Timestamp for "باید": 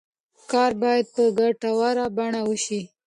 0.81-1.05